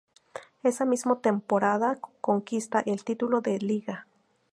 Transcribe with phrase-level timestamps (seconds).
[0.63, 4.07] Esa misma temporada conquista el título de Liga.